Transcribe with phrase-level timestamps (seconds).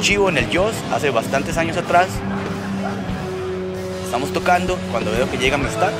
[0.00, 2.08] chivo en el Joss hace bastantes años atrás.
[4.04, 5.94] Estamos tocando cuando veo que llegan mis tatas.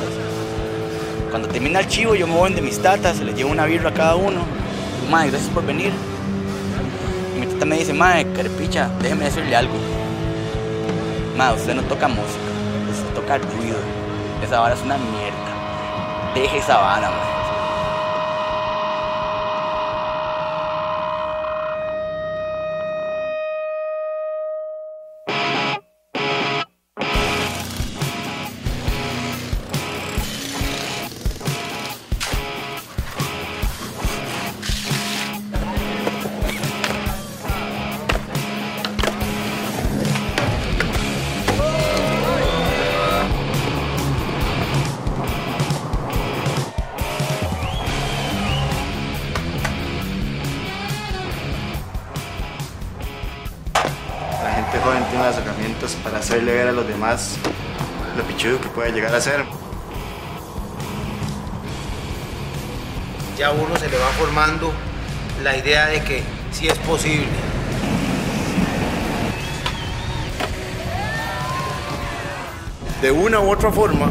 [1.28, 3.94] Cuando termina el chivo, yo me voy de mis tatas, les llevo una birra a
[3.94, 4.40] cada uno.
[5.10, 5.92] Madre, gracias por venir.
[7.38, 9.74] Mi tata me dice, madre, carepicha, déjeme decirle algo.
[11.36, 12.50] Madre, usted no toca música,
[12.90, 13.76] usted toca ruido.
[14.42, 16.34] Esa vara es una mierda.
[16.34, 17.39] Deje esa vara.
[58.80, 59.44] Puede llegar a ser.
[63.36, 64.72] Ya a uno se le va formando
[65.42, 67.28] la idea de que sí es posible.
[73.02, 74.10] de una u otra forma,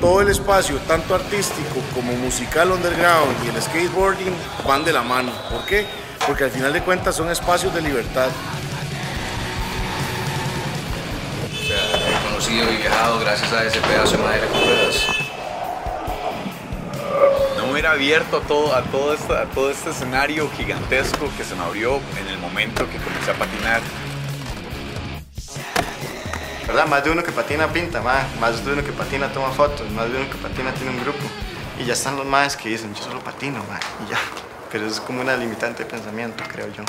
[0.00, 4.32] todo el espacio, tanto artístico como musical underground y el skateboarding,
[4.66, 5.32] van de la mano.
[5.50, 5.86] ¿Por qué?
[6.24, 8.28] Porque al final de cuentas son espacios de libertad.
[13.20, 15.06] Gracias a ese pedazo de madera con ruedas.
[17.56, 21.44] no me hubiera abierto a todo, a, todo este, a todo este escenario gigantesco que
[21.44, 23.80] se me abrió en el momento que comencé a patinar.
[26.66, 26.86] ¿Verdad?
[26.86, 28.26] Más de uno que patina pinta, ma.
[28.40, 31.24] más de uno que patina toma fotos, más de uno que patina tiene un grupo.
[31.78, 34.18] Y ya están los más que dicen, yo solo patino, ma, y ya.
[34.72, 36.82] Pero es como una limitante de pensamiento, creo yo.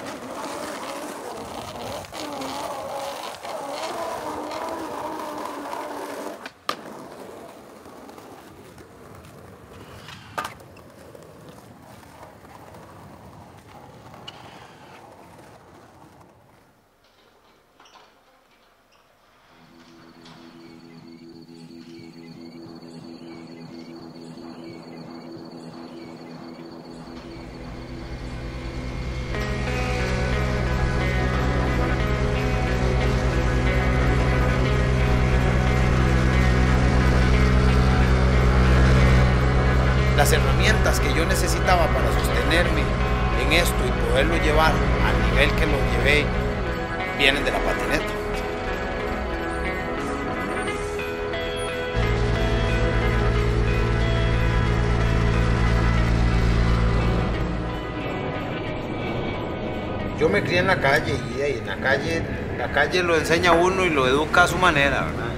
[62.87, 65.34] Calle lo enseña uno y lo educa a su manera, ¿verdad?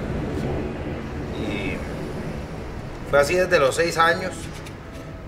[1.42, 1.78] Y
[3.10, 4.34] fue así desde los seis años,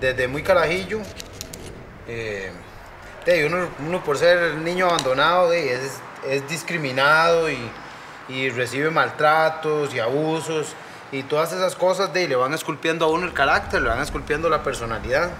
[0.00, 1.00] desde muy carajillo.
[2.06, 2.52] Eh,
[3.46, 7.58] uno, uno por ser niño abandonado es, es discriminado y,
[8.28, 10.74] y recibe maltratos y abusos
[11.10, 14.48] y todas esas cosas de, le van esculpiendo a uno el carácter, le van esculpiendo
[14.48, 15.30] la personalidad.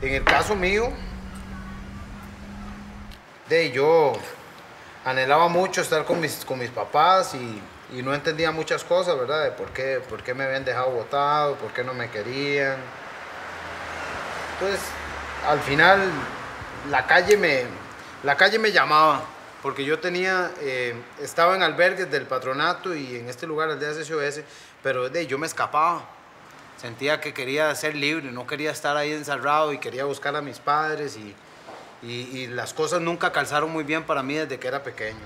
[0.00, 0.88] En el caso mío,
[3.48, 4.14] de, yo
[5.04, 7.62] anhelaba mucho estar con mis, con mis papás y,
[7.96, 9.44] y no entendía muchas cosas, ¿verdad?
[9.44, 12.76] De por qué, por qué me habían dejado botado, por qué no me querían.
[14.54, 14.80] Entonces,
[15.46, 16.00] al final,
[16.90, 17.64] la calle me,
[18.22, 19.22] la calle me llamaba,
[19.62, 24.04] porque yo tenía, eh, estaba en albergues del patronato y en este lugar, el de
[24.04, 24.40] SOS,
[24.82, 26.08] pero de, yo me escapaba.
[26.80, 30.58] Sentía que quería ser libre, no quería estar ahí encerrado y quería buscar a mis
[30.58, 31.34] padres y,
[32.02, 35.20] y, las cosas nunca calzaron muy bien para mí desde que era pequeño.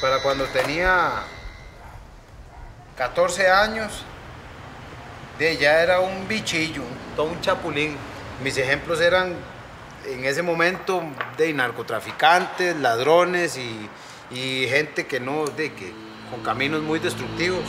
[0.00, 1.22] Para cuando tenía
[2.98, 4.04] 14 años,
[5.38, 6.82] de ya era un bichillo,
[7.16, 7.96] todo un chapulín.
[8.44, 9.34] Mis ejemplos eran
[10.06, 11.02] en ese momento
[11.38, 13.88] de narcotraficantes, ladrones y,
[14.30, 15.92] y gente que no, de que
[16.30, 17.64] con caminos muy destructivos.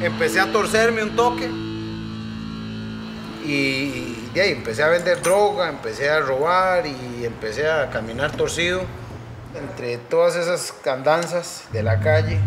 [0.00, 1.63] Empecé a torcerme un toque
[3.44, 8.82] y ahí empecé a vender droga, empecé a robar y empecé a caminar torcido
[9.54, 12.38] entre todas esas andanzas de la calle.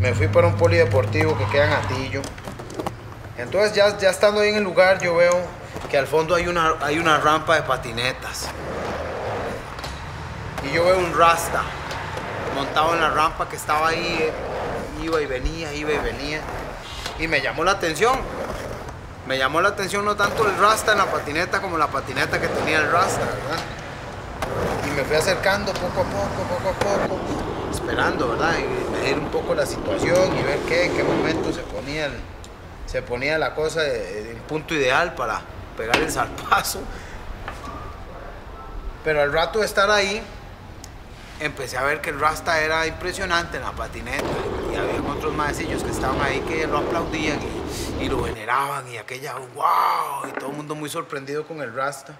[0.00, 2.22] Me fui para un polideportivo que queda en Atillo.
[3.38, 5.40] Entonces ya, ya estando ahí en el lugar yo veo
[5.90, 8.48] que al fondo hay una, hay una rampa de patinetas.
[10.64, 11.62] Y yo veo un rasta
[12.54, 14.32] montado en la rampa que estaba ahí, eh,
[15.02, 16.40] iba y venía, iba y venía.
[17.18, 18.18] Y me llamó la atención.
[19.26, 22.46] Me llamó la atención no tanto el rasta en la patineta como la patineta que
[22.46, 23.64] tenía el rasta, ¿verdad?
[24.86, 27.20] Y me fui acercando poco a poco, poco a poco,
[27.72, 28.54] esperando, ¿verdad?
[28.58, 32.08] Y medir un poco la situación y ver qué, en qué momento se ponía,
[32.86, 35.40] se ponía la cosa en punto ideal para
[35.76, 36.80] pegar el zarpazo.
[39.02, 40.22] Pero al rato de estar ahí,
[41.40, 44.24] empecé a ver que el Rasta era impresionante en la patineta
[44.72, 48.98] y había otros maecillos que estaban ahí que lo aplaudían y, y lo veneraban y
[48.98, 52.16] aquella wow y todo el mundo muy sorprendido con el Rasta.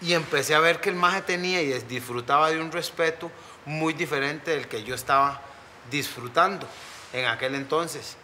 [0.00, 3.30] Y empecé a ver que el maje tenía y disfrutaba de un respeto
[3.66, 5.40] muy diferente del que yo estaba
[5.90, 6.66] disfrutando
[7.12, 8.16] en aquel entonces.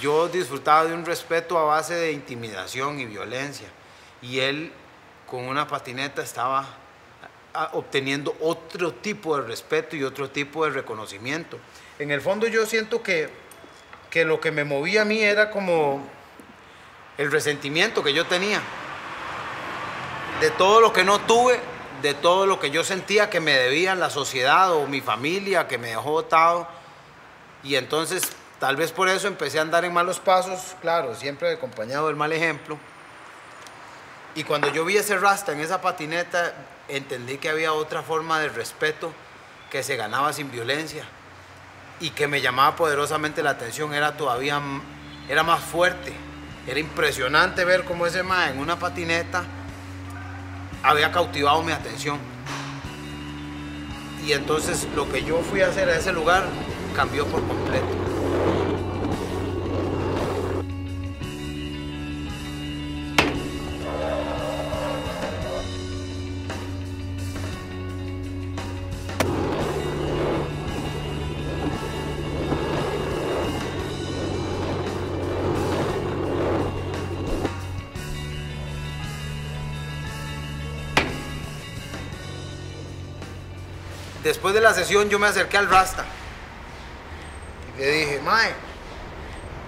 [0.00, 3.68] Yo disfrutaba de un respeto a base de intimidación y violencia
[4.22, 4.72] y él
[5.26, 6.66] con una patineta estaba
[7.72, 11.58] obteniendo otro tipo de respeto y otro tipo de reconocimiento.
[11.98, 13.30] En el fondo yo siento que,
[14.10, 16.04] que lo que me movía a mí era como
[17.16, 18.60] el resentimiento que yo tenía
[20.40, 21.60] de todo lo que no tuve,
[22.02, 25.78] de todo lo que yo sentía que me debía la sociedad o mi familia que
[25.78, 26.66] me dejó botado.
[27.62, 28.22] Y entonces
[28.58, 32.32] tal vez por eso empecé a andar en malos pasos, claro, siempre acompañado del mal
[32.32, 32.78] ejemplo.
[34.34, 36.54] Y cuando yo vi ese rasta en esa patineta,
[36.88, 39.12] entendí que había otra forma de respeto
[39.70, 41.04] que se ganaba sin violencia
[42.00, 44.60] y que me llamaba poderosamente la atención, era todavía,
[45.28, 46.12] era más fuerte.
[46.66, 49.44] Era impresionante ver cómo ese man en una patineta
[50.82, 52.18] había cautivado mi atención.
[54.24, 56.44] Y entonces lo que yo fui a hacer a ese lugar
[56.94, 58.09] cambió por completo.
[84.30, 86.04] Después de la sesión yo me acerqué al Rasta
[87.76, 88.52] y le dije, Mae,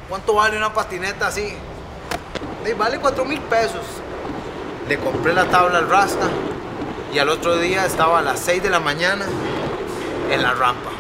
[0.09, 1.53] ¿cuánto vale una patineta así?
[2.65, 3.85] "Di, vale cuatro mil pesos.
[4.89, 6.29] Le compré la tabla al Rasta
[7.13, 9.25] y al otro día estaba a las 6 de la mañana
[10.31, 10.92] en la rampa.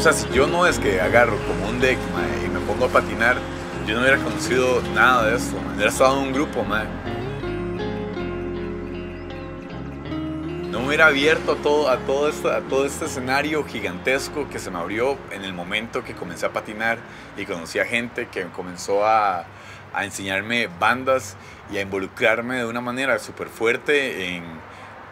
[0.00, 1.98] O sea, si yo no es que agarro como un deck
[2.44, 3.36] y me pongo a patinar,
[3.86, 5.56] yo no hubiera conocido nada de esto.
[5.74, 7.09] hubiera estado en un grupo, mae.
[10.90, 14.78] Hubiera abierto a todo, a, todo este, a todo este escenario gigantesco que se me
[14.80, 16.98] abrió en el momento que comencé a patinar
[17.36, 19.46] y conocí a gente que comenzó a,
[19.94, 21.36] a enseñarme bandas
[21.72, 24.42] y a involucrarme de una manera súper fuerte en,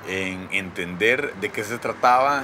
[0.09, 2.43] en entender de qué se trataba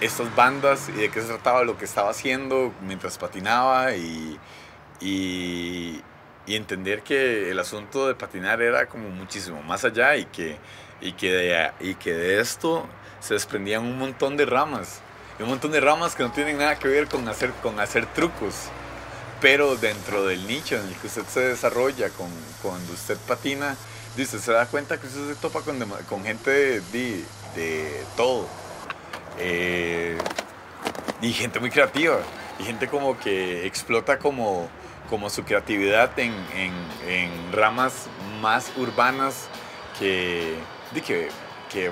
[0.00, 4.40] estas bandas y de qué se trataba lo que estaba haciendo mientras patinaba y,
[5.00, 6.02] y,
[6.46, 10.58] y entender que el asunto de patinar era como muchísimo más allá y que,
[11.02, 12.86] y que, de, y que de esto
[13.20, 15.00] se desprendían un montón de ramas.
[15.38, 18.06] Y un montón de ramas que no tienen nada que ver con hacer, con hacer
[18.06, 18.54] trucos.
[19.40, 22.30] Pero dentro del nicho en el que usted se desarrolla, con,
[22.62, 23.76] cuando usted patina,
[24.16, 25.78] dice, se da cuenta que usted se topa con,
[26.08, 27.24] con gente de, de,
[27.56, 28.46] de todo.
[29.38, 30.16] Eh,
[31.20, 32.18] y gente muy creativa.
[32.60, 34.68] Y gente como que explota como,
[35.10, 36.72] como su creatividad en, en,
[37.08, 38.06] en ramas
[38.40, 39.48] más urbanas
[39.98, 40.54] que,
[40.94, 41.28] de que,
[41.70, 41.90] que,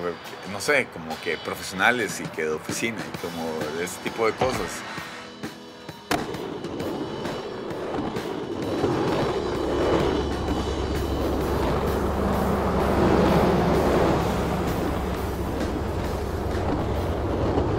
[0.53, 4.33] no sé, como que profesionales y que de oficina y como de ese tipo de
[4.33, 4.83] cosas.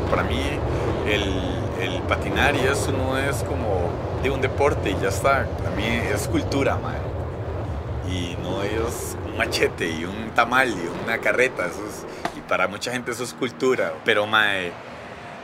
[0.09, 0.41] Para mí
[1.07, 3.89] el, patinar y eso no es como
[4.21, 5.47] de un deporte y ya está.
[5.47, 6.97] Para mí es cultura, man.
[8.09, 11.67] Y no es machete y un tamal y una carreta.
[12.37, 13.93] Y para mucha gente eso es cultura.
[14.05, 14.71] Pero, mae,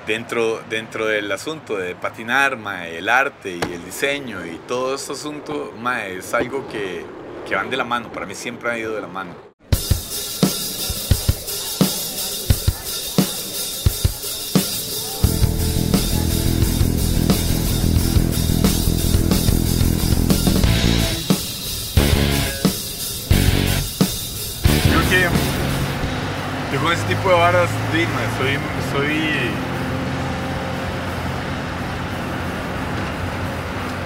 [0.05, 5.13] dentro, dentro del asunto de patinar, mae, el arte y el diseño y todo ese
[5.13, 7.03] asunto, mae, es algo que,
[7.47, 8.11] que van de la mano.
[8.11, 9.56] Para mí siempre ha ido de la mano.
[27.35, 27.69] Varas,
[28.37, 28.57] soy,
[28.91, 29.51] soy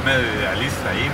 [0.05, 1.09] medio idealista ahí,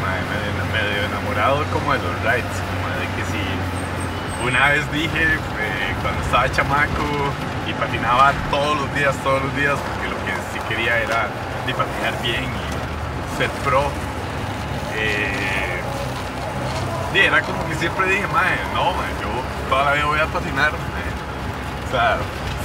[0.72, 6.22] medio, enamorado como de los rides, como de que si una vez dije eh, cuando
[6.24, 7.04] estaba chamaco
[7.68, 11.28] y patinaba todos los días, todos los días, porque lo que sí quería era
[11.66, 13.84] patinar bien y ser pro.
[14.96, 15.82] eh,
[17.14, 20.72] era como que siempre dije, mae, no, yo toda la vida voy a patinar.
[21.92, 21.92] Mae".
[21.92, 22.18] O sea,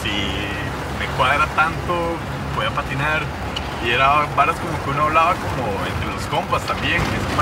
[0.02, 0.10] si
[0.98, 2.16] me cuadra tanto,
[2.56, 3.22] voy a patinar.
[3.84, 7.02] Y era varas como que uno hablaba como entre los compas también.
[7.02, 7.36] y es,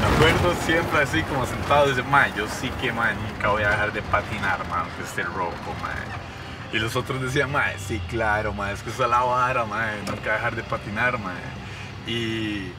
[0.00, 3.92] me acuerdo siempre así como sentado, dice, mae, yo sí que, nunca voy a dejar
[3.92, 5.52] de patinar, mae, aunque esté rojo.
[6.72, 10.32] Y los otros decían, mae, sí, claro, mae, es que es la vara, mae, nunca
[10.32, 11.18] dejar de patinar.
[12.06, 12.72] Y,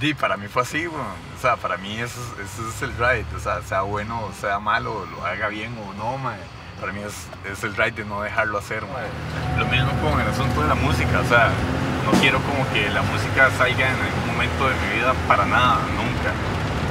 [0.00, 0.86] di, para mí fue así.
[0.86, 3.24] O sea, para mí eso, es- el ride.
[3.36, 6.40] O sea, sea bueno sea malo, lo haga bien o no, mae.
[6.80, 7.14] Para mí es,
[7.50, 8.82] es el ride de no dejarlo hacer.
[9.58, 11.20] Lo mismo con el asunto de la música.
[11.24, 11.48] O sea,
[12.04, 15.78] no quiero como que la música salga en algún momento de mi vida para nada,
[15.96, 16.32] nunca.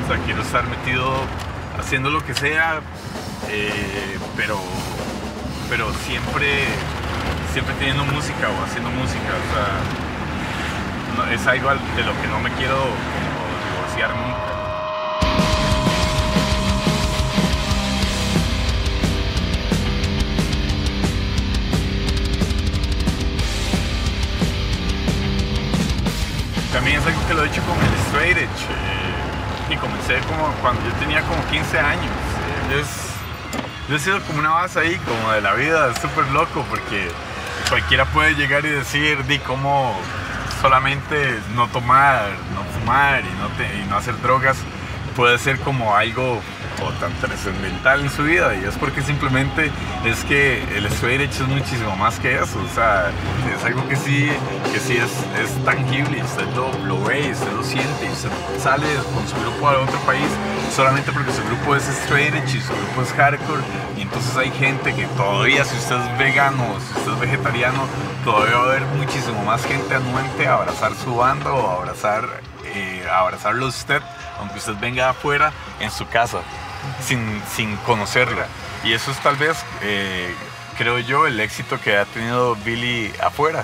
[0.03, 1.13] O sea, quiero estar metido
[1.79, 2.79] haciendo lo que sea,
[3.49, 4.59] eh, pero,
[5.69, 6.65] pero siempre,
[7.53, 9.29] siempre teniendo música o haciendo música.
[9.37, 14.54] O sea, es algo al- de lo que no me quiero divorciar nunca.
[26.85, 28.45] También es algo que lo he hecho con el straight edge.
[28.69, 32.11] eh, y comencé como cuando yo tenía como 15 años.
[32.79, 32.85] es,
[33.89, 37.09] yo he sido como una base ahí, como de la vida, súper loco porque
[37.69, 39.99] cualquiera puede llegar y decir, di cómo
[40.61, 44.57] solamente no tomar, no fumar y no, te- y no hacer drogas
[45.15, 46.39] puede ser como algo
[46.81, 49.71] o tan trascendental en su vida y es porque simplemente
[50.05, 53.11] es que el straight edge es muchísimo más que eso, o sea,
[53.55, 54.29] es algo que sí,
[54.71, 58.29] que sí es, es tangible, usted lo, lo ve, usted lo siente, usted
[58.59, 60.27] sale con su grupo a otro país
[60.75, 63.61] solamente porque su grupo es straight edge y su grupo es hardcore
[63.97, 67.87] y entonces hay gente que todavía si usted es vegano o si usted es vegetariano
[68.23, 72.25] todavía va a haber muchísimo más gente anuente a abrazar su banda o a abrazar
[72.65, 74.01] eh, a abrazarlo usted
[74.39, 76.39] aunque usted venga afuera en su casa
[77.01, 78.47] sin, sin conocerla
[78.83, 80.33] y eso es tal vez eh,
[80.77, 83.63] creo yo el éxito que ha tenido Billy afuera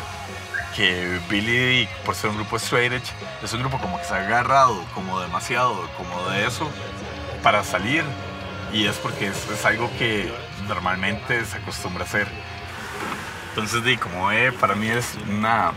[0.76, 3.12] que Billy, por ser un grupo straight edge,
[3.44, 6.70] es un grupo como que se ha agarrado como demasiado, como de eso,
[7.44, 8.04] para salir.
[8.74, 10.32] Y es porque es, es algo que
[10.68, 12.28] normalmente se acostumbra a hacer.
[13.50, 15.74] Entonces, di, como ve, para mí es una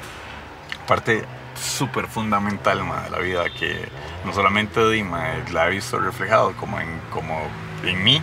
[0.86, 1.24] parte
[1.54, 3.88] súper fundamental ma, de la vida que
[4.24, 7.40] no solamente di, ma, la he visto reflejado como en, como
[7.84, 8.22] en mí,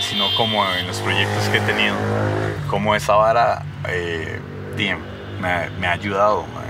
[0.00, 1.94] sino como en los proyectos que he tenido.
[2.68, 4.40] Como esa vara eh,
[4.76, 4.90] di,
[5.40, 6.62] me, ha- me ha ayudado ma,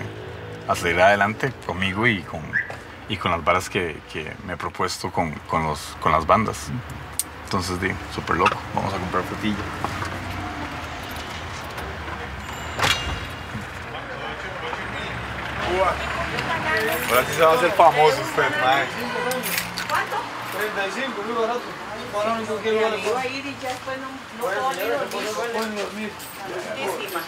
[0.73, 2.41] a seguir adelante conmigo y con,
[3.09, 6.69] y con las varas que, que me he propuesto con, con, los, con las bandas.
[7.45, 8.57] Entonces, di, súper loco.
[8.75, 9.57] Vamos a comprar frutilla.
[15.81, 18.87] Ahora sí se va a hacer famoso usted, mae.
[20.75, 21.61] 35, muy barato.
[22.13, 24.45] No quiero a ir y ya después no, no
[25.11, 26.13] puedo ni dormir.
[26.79, 27.21] Muchísima.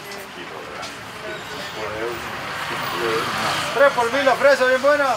[3.73, 5.15] Tres por mil la fresa, bien buena.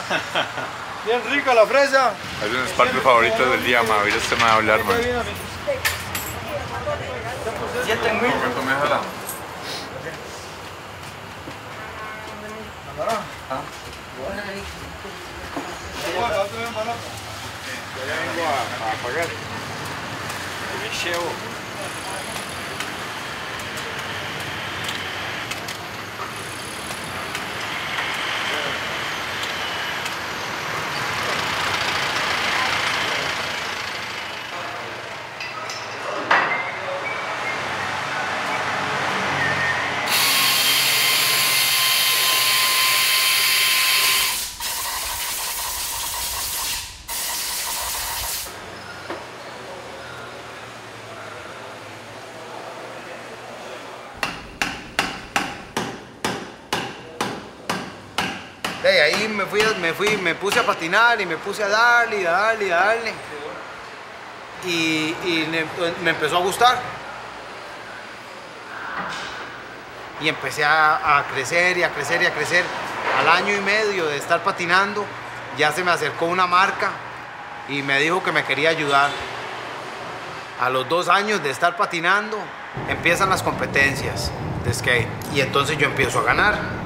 [1.04, 2.12] Bien rica la fresa.
[2.44, 3.98] Es de mis partes favoritas del día, mae.
[3.98, 5.02] Ahorita usted me va a hablar, mae.
[7.84, 8.32] Siete mil.
[12.98, 13.14] ¿Cuánto
[16.52, 16.94] me deja la?
[18.06, 18.50] Ya vengo a,
[18.90, 19.28] a pagar.
[20.82, 21.28] Me llevo.
[21.28, 21.57] De ahí
[59.48, 62.66] fui, me fui, me puse a patinar y me puse a darle y a darle
[62.66, 63.12] y a darle.
[64.64, 65.14] Y,
[66.02, 66.78] me empezó a gustar.
[70.20, 72.64] Y empecé a, a crecer y a crecer y a crecer.
[73.20, 75.04] Al año y medio de estar patinando,
[75.56, 76.90] ya se me acercó una marca
[77.68, 79.10] y me dijo que me quería ayudar.
[80.60, 82.36] A los dos años de estar patinando,
[82.88, 84.32] empiezan las competencias
[84.64, 85.08] de skate.
[85.32, 86.77] Y entonces yo empiezo a ganar.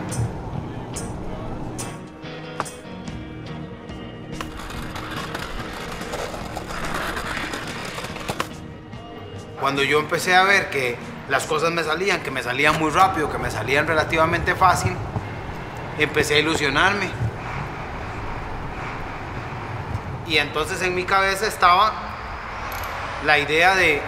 [9.62, 10.96] Cuando yo empecé a ver que
[11.28, 14.92] las cosas me salían, que me salían muy rápido, que me salían relativamente fácil,
[16.00, 17.08] empecé a ilusionarme.
[20.26, 21.92] Y entonces en mi cabeza estaba
[23.24, 24.02] la idea de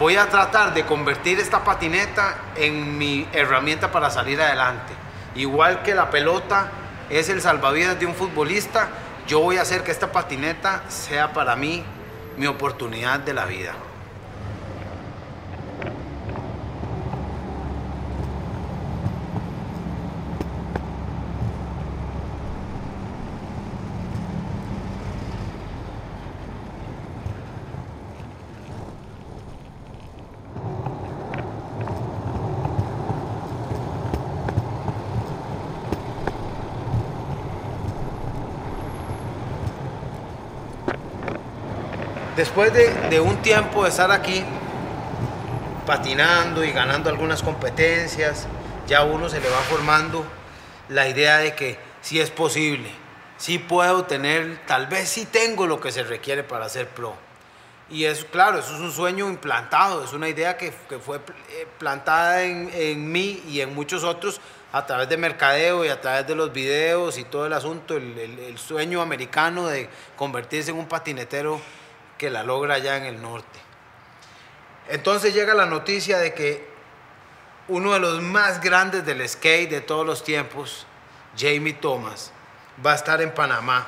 [0.00, 4.92] voy a tratar de convertir esta patineta en mi herramienta para salir adelante.
[5.36, 6.72] Igual que la pelota
[7.08, 8.88] es el salvavidas de un futbolista,
[9.28, 11.84] yo voy a hacer que esta patineta sea para mí
[12.36, 13.72] mi oportunidad de la vida.
[42.36, 44.44] Después de, un tiempo de estar aquí,
[45.86, 48.46] patinando y ganando algunas competencias,
[48.86, 50.22] ya uno se le va formando
[50.90, 52.90] la idea de que sí es posible,
[53.38, 57.14] sí puedo tener, tal vez sí tengo lo que se requiere para ser pro.
[57.88, 62.42] Y es claro, eso es un sueño implantado, es una idea que, fue eh, plantada
[62.42, 66.52] en, mí y en muchos otros a través de mercadeo y a través de los
[66.52, 71.62] videos y todo el asunto, el sueño americano de convertirse en un patinetero
[72.18, 73.58] que la logra allá en el norte.
[74.88, 76.66] Entonces llega la noticia de que
[77.68, 80.86] uno de los más grandes del skate de todos los tiempos,
[81.36, 82.32] Jamie Thomas,
[82.84, 83.86] va a estar en Panamá.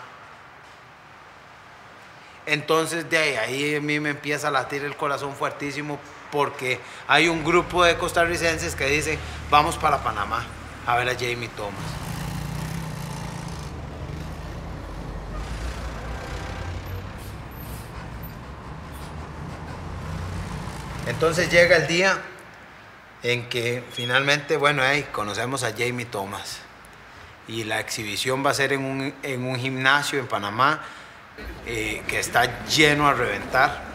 [2.46, 6.00] Entonces de ahí, ahí a mí me empieza a latir el corazón fuertísimo
[6.32, 9.18] porque hay un grupo de costarricenses que dicen,
[9.50, 10.44] vamos para Panamá
[10.86, 12.07] a ver a Jamie Thomas.
[21.08, 22.18] Entonces llega el día
[23.22, 26.58] en que finalmente, bueno, ahí conocemos a Jamie Thomas.
[27.48, 30.82] Y la exhibición va a ser en un, en un gimnasio en Panamá
[31.66, 33.88] eh, que está lleno a reventar.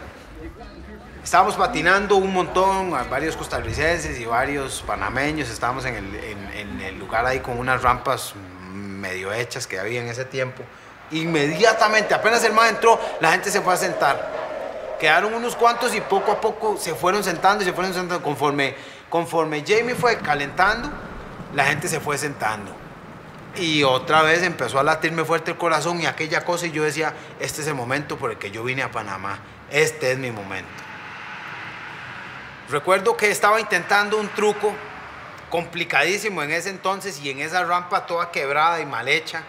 [1.22, 5.48] Estábamos patinando un montón, varios costarricenses y varios panameños.
[5.48, 8.34] Estábamos en el, en- el lugar ahí con unas rampas
[8.72, 10.62] medio hechas que había en ese tiempo.
[11.12, 14.33] Inmediatamente, apenas el más entró, la gente se fue a sentar
[15.04, 18.24] quedaron unos cuantos y poco a poco se fueron sentando y se fueron sentando.
[18.24, 18.74] Conforme,
[19.10, 20.90] conforme Jamie fue calentando,
[21.54, 22.74] la gente se fue sentando.
[23.54, 27.12] Y otra vez empezó a latirme fuerte el corazón y aquella cosa y yo decía,
[27.38, 29.40] este es el momento por el que yo vine a Panamá,
[29.70, 30.70] este es mi momento.
[32.70, 34.72] Recuerdo que estaba intentando un truco
[35.50, 39.42] complicadísimo en ese entonces y en esa rampa toda quebrada y mal hecha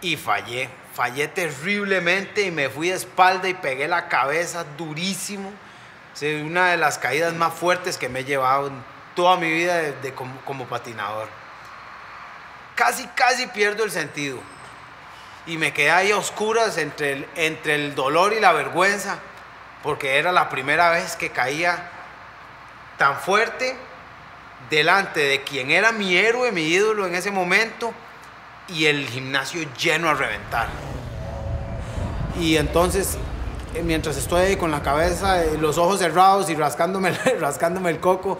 [0.00, 0.83] y fallé.
[0.94, 5.52] Fallé terriblemente y me fui de espalda y pegué la cabeza durísimo.
[6.20, 8.74] Es una de las caídas más fuertes que me he llevado en
[9.16, 11.28] toda mi vida de- como patinador.
[12.76, 14.38] Casi, casi pierdo el sentido.
[15.46, 19.18] Y me quedé ahí a oscuras entre el, entre el dolor y la vergüenza,
[19.82, 21.90] porque era la primera vez que caía
[22.96, 23.76] tan fuerte
[24.70, 27.92] delante de quien era mi héroe, mi ídolo en ese momento,
[28.68, 30.68] y el gimnasio lleno a reventar.
[32.40, 33.16] Y entonces,
[33.74, 38.00] eh, mientras estoy ahí con la cabeza, eh, los ojos cerrados y rascándome, rascándome el
[38.00, 38.38] coco,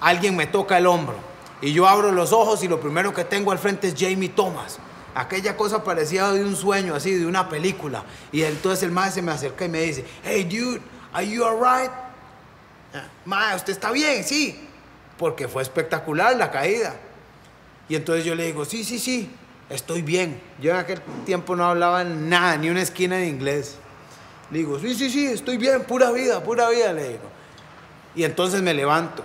[0.00, 1.16] alguien me toca el hombro.
[1.60, 4.78] Y yo abro los ojos y lo primero que tengo al frente es Jamie Thomas.
[5.14, 8.04] Aquella cosa parecía de un sueño, así, de una película.
[8.30, 11.90] Y entonces el maestro se me acerca y me dice, hey dude, are you alright?
[13.24, 14.22] Ma, ¿usted está bien?
[14.22, 14.68] Sí.
[15.16, 16.94] Porque fue espectacular la caída.
[17.88, 19.30] Y entonces yo le digo, sí, sí, sí,
[19.70, 20.40] estoy bien.
[20.60, 23.76] Yo en aquel tiempo no hablaba nada, ni una esquina de inglés.
[24.50, 27.28] Le digo, sí, sí, sí, estoy bien, pura vida, pura vida, le digo.
[28.14, 29.24] Y entonces me levanto.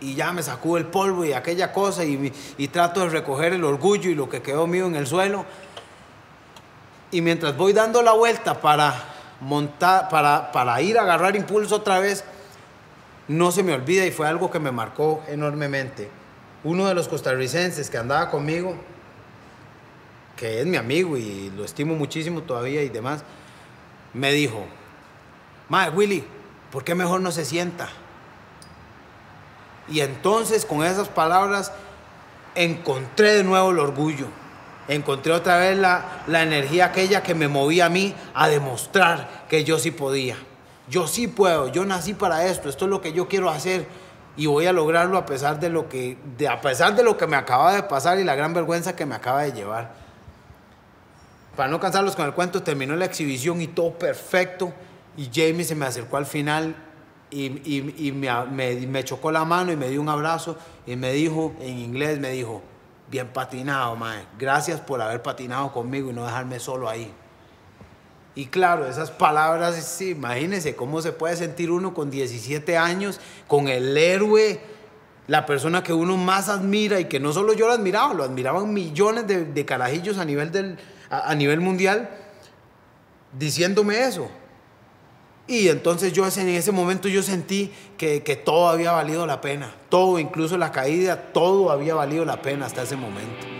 [0.00, 3.64] Y ya me sacudo el polvo y aquella cosa y, y trato de recoger el
[3.64, 5.44] orgullo y lo que quedó mío en el suelo.
[7.10, 8.94] Y mientras voy dando la vuelta para
[9.40, 12.24] montar, para, para ir a agarrar impulso otra vez,
[13.28, 16.10] no se me olvida y fue algo que me marcó enormemente.
[16.64, 18.74] uno de los costarricenses que andaba conmigo,
[20.40, 23.22] que es mi amigo y lo estimo muchísimo todavía y demás,
[24.14, 24.64] me dijo,
[25.68, 26.24] Mae, Willy,
[26.72, 27.90] ¿por qué mejor no se sienta?
[29.90, 31.72] Y entonces con esas palabras
[32.54, 34.28] encontré de nuevo el orgullo.
[34.88, 39.62] Encontré otra vez la, la energía aquella que me movía a mí a demostrar que
[39.62, 40.36] yo sí podía.
[40.88, 43.86] Yo sí puedo, yo nací para esto, esto es lo que yo quiero hacer
[44.38, 47.26] y voy a lograrlo a pesar de lo que, de, a pesar de lo que
[47.26, 49.99] me acaba de pasar y la gran vergüenza que me acaba de llevar.
[51.60, 54.72] Para no cansarlos con el cuento, terminó la exhibición y todo perfecto.
[55.14, 56.74] Y Jamie se me acercó al final
[57.30, 61.52] y, y- me, me- chocó la mano y me dio un abrazo y me dijo,
[61.60, 62.62] en inglés, me dijo,
[63.10, 64.24] bien patinado, mae.
[64.38, 67.12] Gracias por haber patinado conmigo y no dejarme solo ahí.
[68.34, 73.68] Y claro, esas palabras, sí, imagínense cómo se puede sentir uno con 17 años, con
[73.68, 74.62] el héroe,
[75.26, 78.72] la persona que uno más admira y que no solo yo lo admiraba, lo admiraban
[78.72, 80.78] millones de carajillos a nivel, del,
[81.10, 82.08] a, nivel mundial,
[83.38, 84.30] diciéndome eso.
[85.46, 89.74] Y entonces yo en ese momento yo sentí que, que todo había valido la pena,
[89.88, 93.59] todo, incluso la caída, todo había valido la pena hasta ese momento.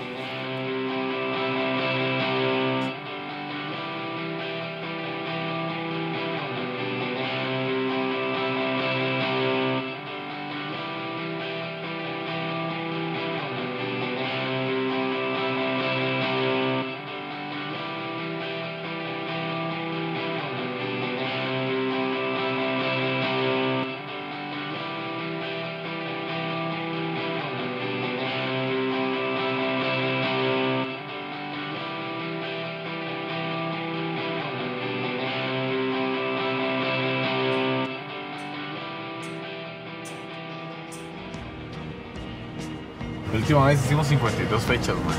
[43.60, 45.16] Última vez hicimos 52 fechas, man.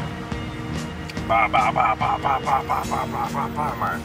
[1.28, 4.02] Pa, pa, pa, pa, pa, pa, pa, pa, pa, pa, man.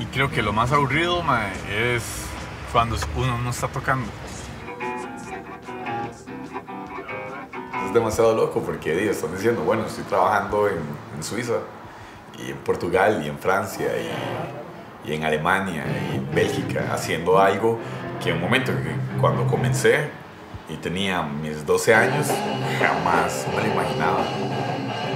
[0.00, 2.02] Y creo que lo más aburrido, man, es
[2.72, 4.08] cuando uno no está tocando.
[7.86, 11.60] Es demasiado loco porque están diciendo, bueno, estoy trabajando en, Suiza,
[12.38, 13.88] y en Portugal, y en Francia,
[15.04, 17.78] y, y en Alemania, y en Bélgica, haciendo algo
[18.22, 18.72] que en un momento,
[19.20, 20.10] cuando comencé
[20.80, 22.26] tenía mis 12 años,
[22.78, 24.24] jamás me lo imaginaba.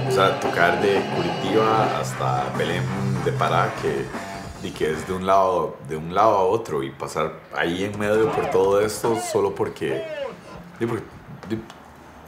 [0.07, 2.83] O sea, tocar de Curitiba hasta Belén
[3.25, 4.05] de Pará, que,
[4.67, 7.97] y que es de un, lado, de un lado a otro, y pasar ahí en
[7.97, 10.05] medio por todo esto solo porque,
[10.79, 11.01] por,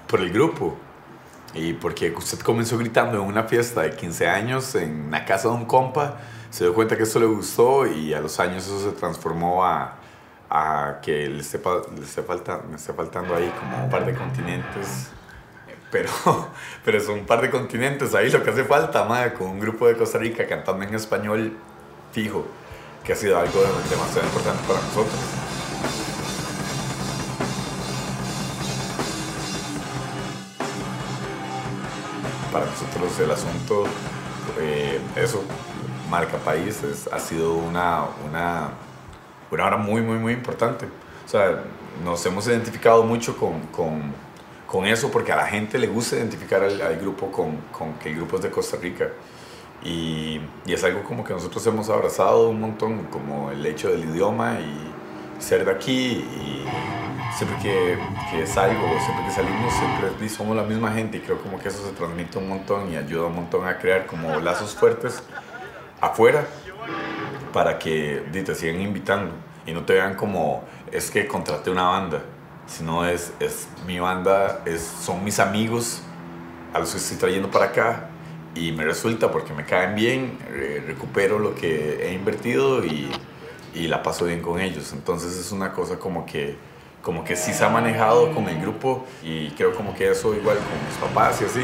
[0.07, 0.77] por el grupo.
[1.53, 5.53] Y porque usted comenzó gritando en una fiesta de 15 años en la casa de
[5.53, 6.17] un compa,
[6.49, 9.95] se dio cuenta que eso le gustó y a los años eso se transformó a,
[10.49, 11.59] a que le esté,
[11.97, 15.09] le esté falta- me esté faltando ahí como un par de continentes.
[15.91, 16.09] Pero,
[16.85, 19.87] pero son un par de continentes ahí lo que hace falta, madre, con un grupo
[19.87, 21.57] de Costa Rica cantando en español
[22.11, 22.45] fijo,
[23.03, 25.19] que ha sido algo demasiado importante para nosotros.
[32.51, 33.83] para nosotros el asunto,
[34.59, 35.43] eh, eso,
[36.09, 38.69] marca país, es- ha sido una, una,
[39.51, 40.85] una hora muy, muy, muy importante.
[41.25, 41.63] O sea,
[42.03, 44.13] nos hemos identificado mucho con, con,
[44.67, 48.15] con eso porque a la gente le gusta identificar al, grupo con, con que el
[48.15, 49.09] grupo es de Costa Rica.
[49.83, 54.03] Y, y es algo como que nosotros hemos abrazado un montón, como el hecho del
[54.05, 56.25] idioma y ser de aquí.
[56.41, 56.65] Y
[57.37, 57.97] siempre que,
[58.31, 61.85] que salgo, siempre que salimos, siempre somos la misma gente y creo como que eso
[61.85, 65.21] se transmite un montón y ayuda un montón a crear como lazos fuertes
[66.01, 66.45] afuera
[67.55, 69.31] para que te sigan invitando
[69.65, 72.21] y no te vean como es que contraté una banda,
[72.67, 76.01] sino es, es mi banda, es, son mis amigos
[76.73, 78.09] a los que estoy trayendo para acá
[78.55, 80.37] y me resulta porque me caen bien,
[80.85, 83.09] recupero lo que he invertido y,
[83.73, 84.91] y la paso bien con ellos.
[84.91, 86.57] Entonces es una cosa como que,
[87.05, 90.57] como que sí se ha manejado con el grupo y creo como que eso igual
[90.57, 91.61] con mis papás y así,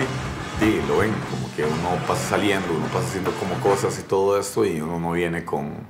[0.60, 4.39] sí, lo ven, como que uno pasa saliendo, uno pasa haciendo como cosas y todo
[4.39, 5.88] esto y uno no viene con,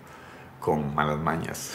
[0.58, 1.74] con malas mañas.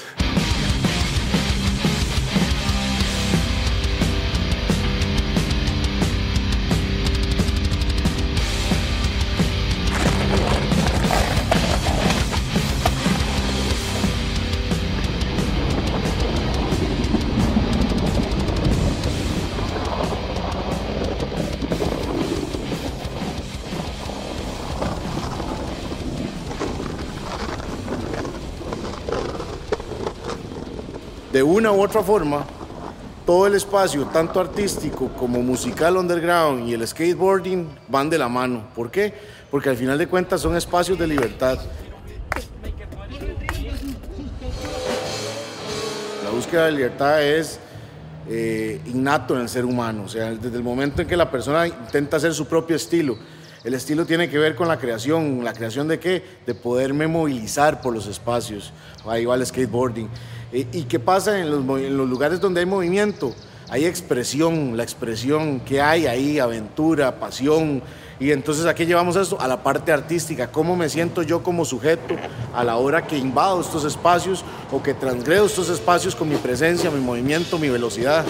[31.48, 32.44] Una u otra forma,
[33.24, 38.68] todo el espacio, tanto artístico como musical underground y el skateboarding, van de la mano.
[38.74, 39.12] ¿Por qué?
[39.50, 41.58] Porque al final de cuentas son espacios de libertad.
[46.24, 47.58] La búsqueda de libertad es
[48.28, 51.66] eh, innato en el ser humano, o sea, desde el momento en que la persona
[51.66, 53.16] intenta hacer su propio estilo.
[53.64, 56.22] El estilo tiene que ver con la creación, la creación de qué?
[56.46, 58.72] De poderme movilizar por los espacios.
[59.04, 60.08] Ahí va el skateboarding.
[60.56, 63.34] Eh, ¿Y qué pasa en los, lugares donde hay movimiento?
[63.68, 67.82] Hay expresión, la expresión que hay ahí, aventura, pasión.
[68.18, 72.16] Y entonces aquí llevamos esto a la parte artística, cómo me siento yo como sujeto
[72.54, 76.90] a la hora que invado estos espacios o que transgredo estos espacios con mi presencia,
[76.90, 78.24] mi movimiento, mi velocidad.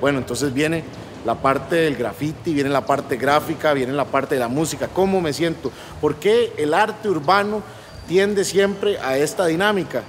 [0.00, 0.84] Bueno, entonces viene
[1.26, 5.20] la parte del graffiti, viene la parte gráfica, viene la parte de la música, cómo
[5.20, 5.72] me siento.
[6.00, 7.60] ¿Por qué el arte urbano
[8.06, 10.04] tiende siempre a esta dinámica?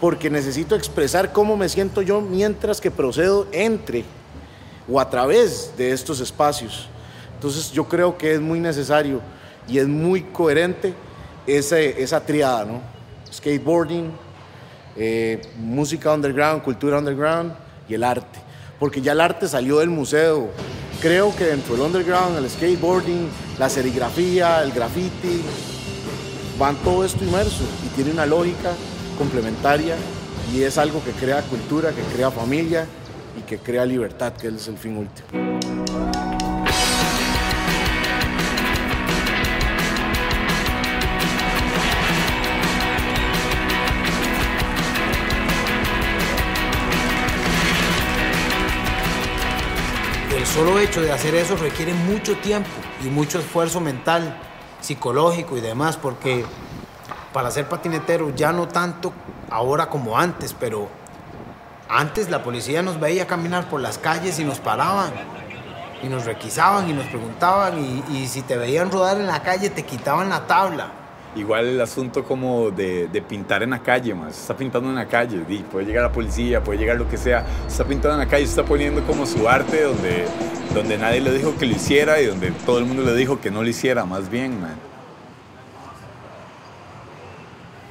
[0.00, 4.04] Porque necesito expresar cómo me siento yo mientras que procedo entre
[4.90, 6.88] o a través de estos espacios.
[7.34, 9.20] Entonces yo creo que es muy necesario
[9.68, 10.94] y es muy coherente
[11.46, 12.80] ese, esa triada, ¿no?
[13.32, 14.10] Skateboarding,
[14.96, 17.52] eh, música underground, cultura underground
[17.88, 18.38] y el arte.
[18.78, 20.50] Porque ya el arte salió del museo.
[21.00, 23.28] Creo que dentro del underground, el skateboarding,
[23.58, 25.42] la serigrafía, el graffiti,
[26.58, 28.72] van todo esto inmerso y tiene una lógica
[29.16, 29.96] complementaria
[30.54, 32.86] y es algo que crea cultura, que crea familia
[33.38, 35.26] y que crea libertad, que es el fin último.
[50.36, 52.70] El solo hecho de hacer eso requiere mucho tiempo
[53.04, 54.38] y mucho esfuerzo mental,
[54.80, 56.44] psicológico y demás, porque
[57.36, 59.12] para ser patinetero ya no tanto
[59.50, 60.88] ahora como antes, pero
[61.86, 65.10] antes la policía nos veía caminar por las calles y nos paraban
[66.02, 69.68] y nos requisaban y nos preguntaban y, y si te veían rodar en la calle
[69.68, 70.90] te quitaban la tabla.
[71.36, 74.34] Igual el asunto como de, pintar en la calle, más.
[74.34, 77.18] Se está pintando en la calle, di, puede llegar la policía, puede llegar lo que
[77.18, 77.44] sea.
[77.66, 80.24] Se está pintando en la calle, se está poniendo como su arte donde,
[80.72, 83.50] donde nadie le dijo que lo hiciera y donde todo el mundo le dijo que
[83.50, 84.95] no lo hiciera, más bien, man.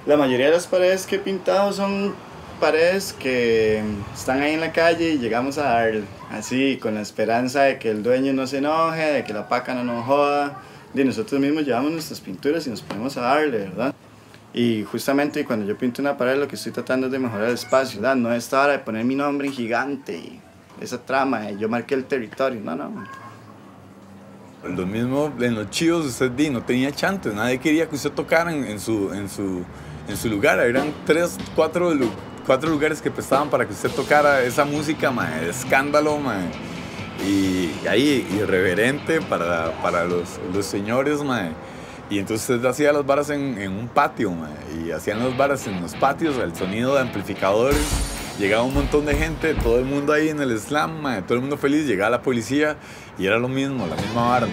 [0.06, 2.14] La mayoría de las paredes que he pintado son
[2.60, 5.94] paredes que están ahí en la calle y llegamos a dar
[6.32, 9.74] así con la esperanza de que el dueño no se enoje, de que la paca
[9.74, 10.62] no nos joda.
[10.94, 13.94] Y nosotros mismos llevamos nuestras pinturas y nos ponemos a darle, ¿verdad?
[14.54, 17.56] Y justamente cuando yo pinto una pared lo que estoy tratando es de mejorar el
[17.56, 18.16] espacio, ¿verdad?
[18.16, 20.40] No es hora de poner mi nombre en gigante y
[20.80, 23.06] esa trama, yo marqué el territorio, no, no.
[24.64, 28.52] Lo mismo en los chivos, usted di, no tenía chantes, nadie quería que usted tocara
[28.52, 29.64] en, en su, en, su,
[30.08, 30.60] en su lugar.
[30.60, 31.92] Eran tres, cuatro,
[32.46, 35.14] cuatro lugares que prestaban para que usted tocara esa música,
[35.48, 36.40] escándalo, ma.
[37.26, 41.50] Y ahí, irreverente para, para los, los señores, ma.
[42.10, 45.96] Y entonces hacía las varas en, un patio, ma, y hacían las varas en los
[45.96, 47.80] patios, el sonido de amplificadores.
[48.38, 51.42] Llegaba un montón de gente, todo el mundo ahí en el slam, ma, todo el
[51.42, 52.76] mundo feliz, llegaba la policía
[53.18, 54.48] y era lo mismo, la misma vara.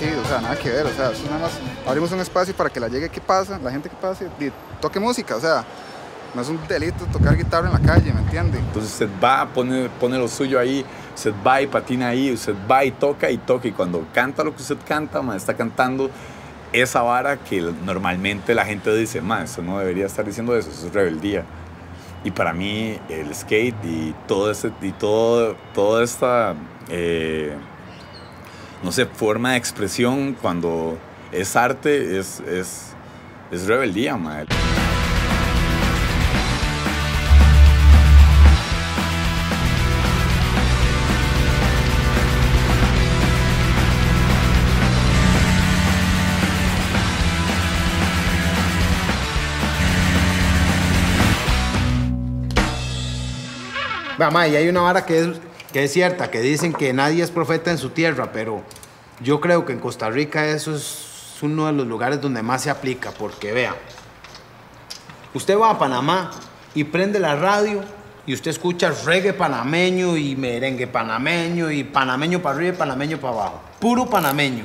[0.00, 1.52] Sí, o sea, nada que ver, o sea, nada más
[1.86, 4.28] abrimos un espacio para que la llegue que pasa, la gente que pase,
[4.80, 5.62] toque música, o sea,
[6.34, 8.58] no es un delito tocar guitarra en la calle, ¿me entiende?
[8.60, 12.82] Entonces usted va, pone, pone lo suyo ahí, usted va y patina ahí, usted va
[12.82, 13.68] y toca y toca.
[13.68, 16.08] Y cuando canta lo que usted canta, ma, está cantando
[16.72, 20.86] esa vara que normalmente la gente dice, ma, eso no debería estar diciendo eso, eso
[20.86, 21.44] es rebeldía.
[22.24, 26.54] Y para mí el skate y todo ese, y todo, toda esta,
[26.88, 27.54] eh,
[28.82, 30.98] no sé, forma de expresión cuando
[31.32, 32.94] es arte, es, es,
[33.50, 34.44] es rebeldía, ma.
[54.18, 55.40] Mamá, y hay una vara que es,
[55.72, 58.62] que es cierta, que dicen que nadie es profeta en su tierra, pero
[59.20, 62.70] yo creo que en Costa Rica eso es uno de los lugares donde más se
[62.70, 63.74] aplica, porque vea,
[65.34, 66.30] usted va a Panamá
[66.74, 67.82] y prende la radio
[68.26, 73.34] y usted escucha reggae panameño y merengue panameño y panameño para arriba y panameño para
[73.34, 74.64] abajo, puro panameño.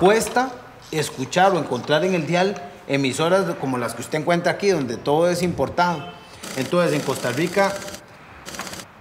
[0.00, 0.52] Cuesta
[0.90, 2.54] escuchar o encontrar en el dial
[2.86, 6.12] emisoras como las que usted encuentra aquí, donde todo es importado.
[6.56, 7.74] Entonces, en Costa Rica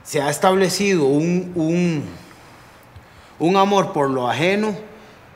[0.07, 2.05] se ha establecido un, un,
[3.39, 4.73] un amor por lo ajeno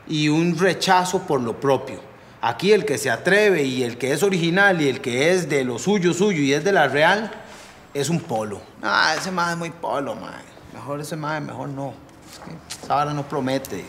[0.08, 2.00] y un rechazo por lo propio.
[2.40, 5.62] Aquí el que se atreve y el que es original y el que es de
[5.62, 7.30] lo suyo, suyo y es de la real,
[7.92, 8.62] es un polo.
[8.82, 10.42] Ah, ese mae es muy polo, mae.
[10.72, 11.92] Mejor ese mae, mejor no.
[12.32, 13.84] Es que esa vara no promete.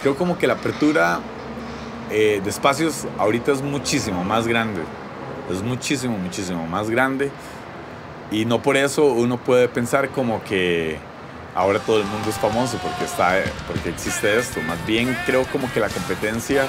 [0.00, 1.20] Creo como que la apertura
[2.16, 4.80] eh, de espacios ahorita es muchísimo más grande.
[5.50, 7.32] Es muchísimo, muchísimo más grande.
[8.30, 10.96] Y no por eso uno puede pensar como que
[11.56, 14.60] ahora todo el mundo es famoso porque, está, porque existe esto.
[14.62, 16.68] Más bien creo como que la competencia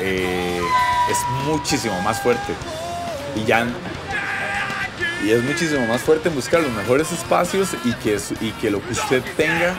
[0.00, 0.58] eh,
[1.10, 2.54] es muchísimo más fuerte.
[3.36, 3.66] Y ya
[5.22, 8.82] y es muchísimo más fuerte en buscar los mejores espacios y que, y que lo
[8.82, 9.76] que usted tenga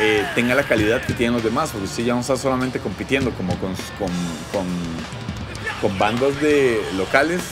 [0.00, 3.30] eh, tenga la calidad que tienen los demás, porque usted ya no está solamente compitiendo
[3.32, 4.10] como con, con,
[4.52, 4.66] con,
[5.80, 7.42] con bandas de locales,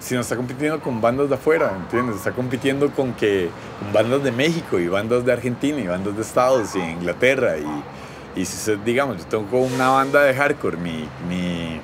[0.00, 2.16] sino está compitiendo con bandas de afuera, ¿entiendes?
[2.16, 3.48] Está compitiendo con, que,
[3.80, 7.56] con bandas de México y bandas de Argentina y bandas de Estados y Inglaterra.
[7.56, 11.80] Y, y si digamos, yo tengo una banda de hardcore, mi, mi,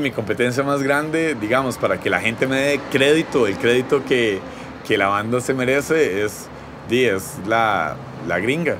[0.00, 4.40] mi competencia más grande, digamos, para que la gente me dé crédito, el crédito que,
[4.86, 6.48] que la banda se merece es,
[6.90, 7.96] es la,
[8.26, 8.76] la gringa,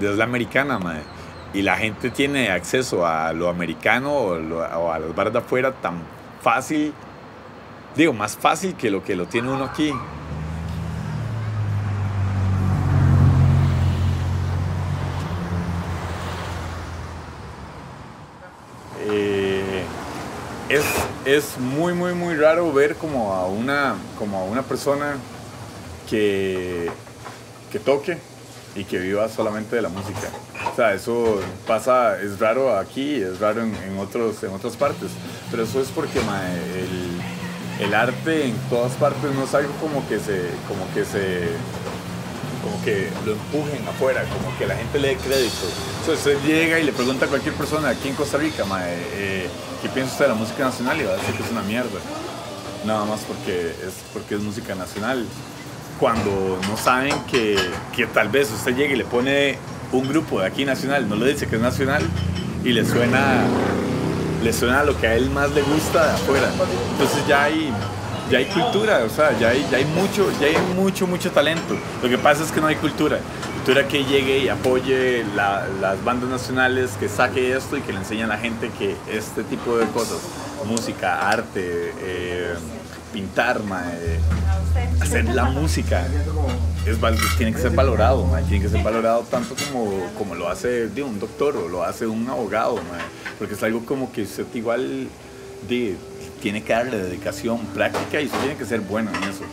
[0.00, 0.78] es la americana.
[1.54, 6.02] Y la gente tiene acceso a lo americano o, a las barras de afuera tan
[6.42, 6.92] fácil,
[7.96, 9.92] digo, más fácil que lo que lo tiene uno aquí.
[19.10, 19.84] Eh,
[20.68, 20.84] es,
[21.24, 25.16] es muy, muy, muy raro ver como a una, como a una persona
[26.08, 26.90] que,
[27.70, 28.18] que toque
[28.74, 30.28] y que viva solamente de la música.
[30.72, 35.10] O sea, eso pasa, es raro aquí, es raro en, otros, en otras partes,
[35.50, 40.18] pero eso es porque el, el arte en todas partes no es algo como que
[40.18, 41.48] se, como que se,
[42.62, 45.66] como que lo empujen afuera, como que la gente le dé crédito.
[46.00, 49.48] Entonces usted llega y le pregunta a cualquier persona aquí en Costa Rica, mae, eh,
[49.82, 51.00] ¿qué piensa usted de la música nacional?
[51.00, 51.98] Y va a decir que es una mierda.
[52.84, 55.26] Nada más porque es, porque es música nacional.
[55.98, 57.56] Cuando no saben que,
[57.94, 59.58] que tal vez usted llegue y le pone
[59.92, 62.02] un grupo de aquí nacional, no le dice que es nacional
[62.64, 63.42] y le suena,
[64.42, 66.48] le suena lo que a él más le gusta de afuera.
[66.92, 67.72] Entonces ya hay,
[68.30, 71.74] ya hay cultura, o sea, ya hay, ya hay mucho, ya hay mucho, mucho talento.
[72.02, 73.18] Lo que pasa es que no hay cultura.
[73.64, 77.98] Cultura que llegue y apoye la- las bandas nacionales, que saque esto y que le
[77.98, 80.18] enseñe a la gente que este tipo de cosas,
[80.66, 82.54] música, arte, eh,
[83.12, 84.18] pintar, mae,
[85.00, 86.06] hacer la música,
[86.86, 86.98] es,
[87.36, 91.18] tiene que ser valorado, tiene que ser valorado tanto como, como lo hace digo, un
[91.18, 93.02] doctor o lo hace un abogado, mae,
[93.38, 95.08] porque es algo como que usted igual
[96.40, 99.44] tiene que darle dedicación, práctica y usted tiene que ser bueno en eso.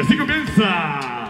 [0.00, 1.29] Así comienza.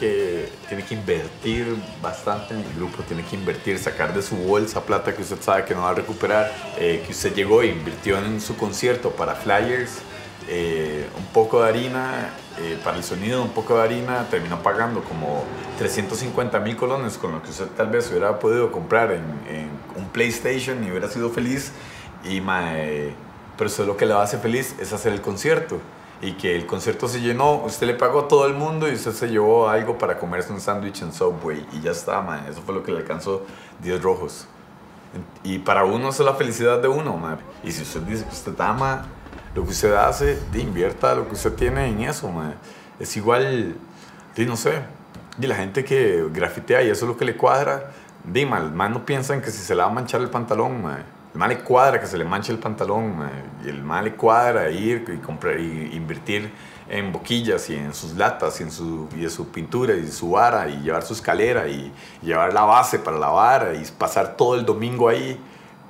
[0.00, 4.80] Que, tiene que invertir bastante en el grupo, tiene que invertir, sacar de su bolsa
[4.80, 8.18] plata que usted sabe que no va a recuperar, eh, que usted llegó e invirtió
[8.18, 9.98] en su concierto para flyers,
[10.48, 15.04] eh, un poco de harina, eh, para el sonido un poco de harina, terminó pagando
[15.04, 15.44] como
[15.78, 20.08] 350 mil colones con lo que usted tal vez hubiera podido comprar en, en un
[20.08, 21.72] PlayStation y hubiera sido feliz
[22.24, 23.14] y mae,
[23.56, 25.78] pero eso es lo que le hace feliz, es hacer el concierto.
[26.22, 29.12] Y que el concierto se llenó, usted le pagó a todo el mundo y usted
[29.12, 31.66] se llevó algo para comerse un sándwich en Subway.
[31.72, 32.44] Y ya está, man.
[32.48, 33.46] Eso fue lo que le alcanzó
[33.82, 34.46] 10 rojos.
[35.42, 37.38] Y para uno eso es la felicidad de uno, man.
[37.64, 39.06] Y si usted dice que usted ama
[39.54, 42.54] lo que usted hace, invierta lo que usted tiene en eso, man.
[42.98, 43.76] Es igual,
[44.36, 44.82] di, no sé.
[45.40, 47.92] Y la gente que grafitea y eso es lo que le cuadra,
[48.24, 51.04] di, mal, man no piensan que si se le va a manchar el pantalón, man,
[51.32, 53.14] el mal le cuadra que se le manche el pantalón,
[53.64, 56.50] y el mal le cuadra ir y, comprar, y invertir
[56.88, 60.30] en boquillas y en sus latas y en su, y en su pintura y su
[60.32, 64.56] vara y llevar su escalera y, llevar la base para la vara y pasar todo
[64.56, 65.38] el domingo ahí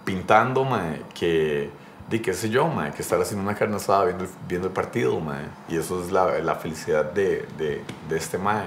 [0.05, 1.71] pintando, mae, que,
[2.11, 4.75] de qué sé yo, mae, que estar haciendo una carne asada viendo, el- viendo el
[4.75, 5.45] partido, mae.
[5.71, 8.67] y eso es la, la felicidad de, de, de este mae.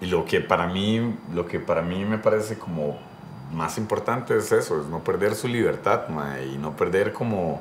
[0.00, 2.98] Y lo que para mí, lo que para mí me parece como
[3.52, 7.60] más importante es eso, es no perder su libertad, mae, y no perder como,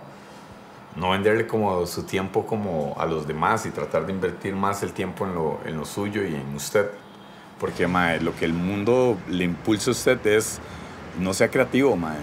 [0.95, 4.93] no venderle como su tiempo como a los demás y tratar de invertir más el
[4.93, 6.89] tiempo en lo, en lo suyo y en usted.
[7.59, 10.59] Porque, mae, lo que el mundo le impulsa a usted es,
[11.19, 12.17] no sea creativo, mae,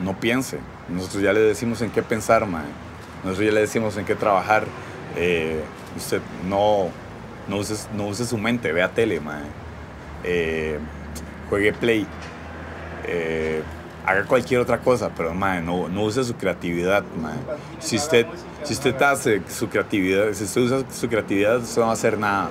[0.00, 0.58] no piense.
[0.88, 2.66] Nosotros ya le decimos en qué pensar, mae.
[3.22, 4.64] Nosotros ya le decimos en qué trabajar.
[5.16, 5.62] Eh,
[5.96, 6.88] usted no,
[7.48, 9.44] no, use, no use su mente, vea tele, mae.
[10.24, 10.78] Eh,
[11.48, 12.06] juegue play.
[13.06, 13.62] Eh,
[14.04, 17.04] haga cualquier otra cosa, pero mae, no, use su creatividad.
[17.20, 17.34] mae.
[17.80, 18.26] Si, usted,
[18.62, 22.18] si usted hace su creatividad, si usted usa su creatividad, usted no va a hacer
[22.18, 22.48] nada.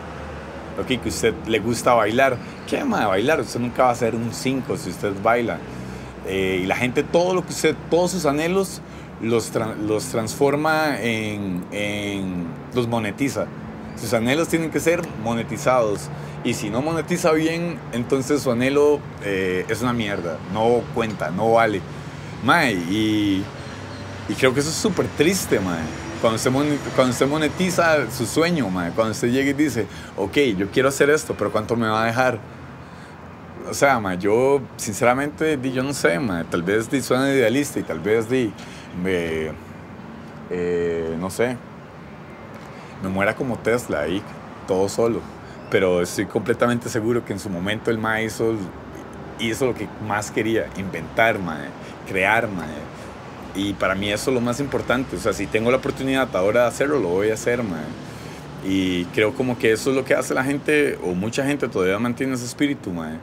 [0.80, 2.38] Ok, que usted le gusta bailar,
[2.68, 3.06] ¿qué mae?
[3.06, 5.58] Bailar, usted nunca va a ser un 5 si usted baila.
[6.28, 8.82] Eh, y la gente, todo lo que usted, todos sus anhelos,
[9.22, 9.52] los,
[9.88, 11.64] los transforma en-
[12.74, 13.46] los monetiza.
[14.00, 16.10] Sus anhelos tienen que ser monetizados.
[16.44, 20.38] Y si no monetiza bien, entonces su anhelo eh, es una mierda.
[20.54, 21.82] No cuenta, no vale.
[22.44, 23.44] Mae, y,
[24.30, 25.82] y creo que eso es súper triste, mae.
[26.22, 26.52] Cuando usted,
[26.96, 28.92] cuando usted monetiza su sueño, mae.
[28.92, 29.88] Cuando usted llega y dice,
[30.18, 32.40] ok, yo quiero hacer esto, pero ¿cuánto me va a dejar?
[33.70, 37.84] O sea, ma, yo sinceramente, yo no sé, ma, tal vez di, suena idealista y
[37.84, 38.54] tal vez di,
[39.04, 39.52] me,
[40.52, 41.58] eh, no sé,
[43.02, 44.22] me muera como Tesla ahí,
[44.68, 45.22] todo solo.
[45.70, 48.56] Pero estoy completamente seguro que en su momento el ma hizo,
[49.62, 51.60] lo que más quería, inventar, ma,
[52.08, 52.66] crear, ma.
[53.56, 55.16] Y para mí eso es lo más importante.
[55.16, 57.82] O sea, si tengo la oportunidad ahora de hacerlo, lo voy a hacer, ma.
[58.64, 62.00] Y creo como que eso es lo que hace la gente, o mucha gente todavía
[62.00, 63.18] mantiene ese espíritu, mae.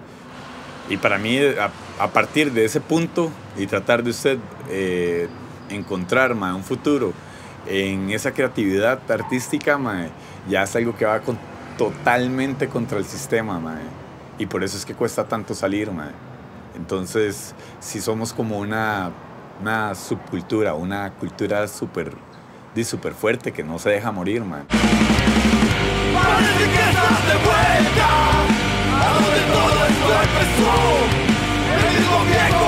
[0.89, 1.71] Y para mí, a,
[2.03, 5.29] a partir de ese punto y tratar de usted eh,
[5.71, 7.13] encontrar mae, un futuro
[7.67, 10.11] en esa creatividad artística, mae,
[10.49, 11.21] ya es algo que va
[11.79, 13.83] totalmente contra el sistema, mae.
[14.39, 16.11] Y por eso es que cuesta tanto salir, mae.
[16.77, 19.11] Entonces, si somos como una,
[19.61, 22.13] una subcultura, una cultura súper
[22.75, 24.63] di, súper fuerte que no se deja morir, mae.
[26.15, 28.09] Parece de vuelta
[28.93, 30.75] A donde todo esto empezó
[31.75, 32.65] El mismo viejo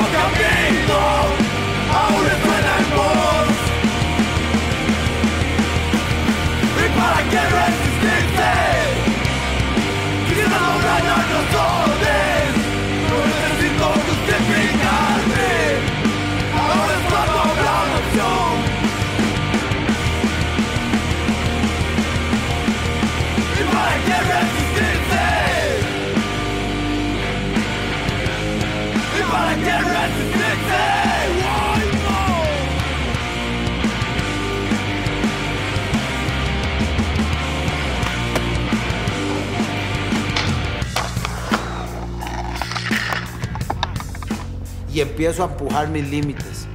[44.94, 46.66] y empiezo a empujar mis límites.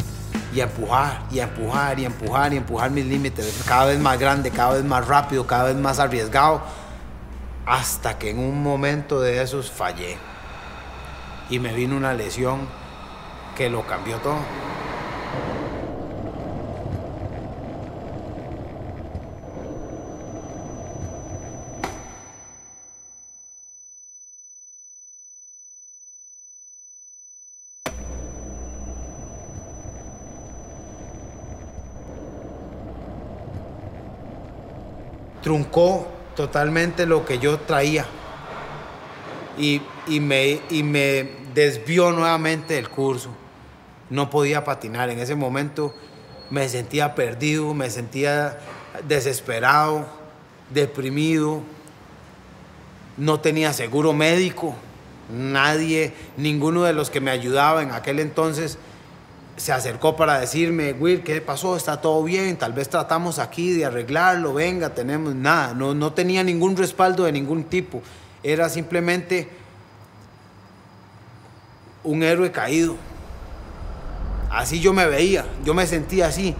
[0.54, 3.64] Y a empujar, y a empujar, y a empujar, y empujar mis límites.
[3.66, 6.62] Cada vez más grande, cada vez más rápido, cada vez más arriesgado.
[7.66, 10.18] Hasta que en un momento de esos fallé.
[11.50, 12.68] Y me vino una lesión
[13.56, 14.40] que lo cambió todo.
[35.42, 38.06] Truncó totalmente lo que yo traía
[39.58, 43.30] y, y me, y me desvió nuevamente del curso.
[44.10, 45.10] No podía patinar.
[45.10, 45.94] En ese momento
[46.50, 48.58] me sentía perdido, me sentía
[49.08, 50.08] desesperado,
[50.74, 51.62] deprimido.
[53.18, 54.76] No tenía seguro médico.
[55.32, 58.80] Nadie, ninguno de los que me ayudaba en aquel entonces
[59.60, 61.76] se acercó para decirme, Will, ¿qué pasó?
[61.76, 62.58] ¿Está todo bien?
[62.58, 65.74] Tal vez tratamos aquí de arreglarlo, venga, tenemos nada.
[65.74, 68.02] No, no tenía ningún respaldo de ningún tipo.
[68.42, 69.50] Era simplemente
[72.06, 72.96] un héroe caído.
[74.50, 76.56] Así yo me veía, yo me sentía así.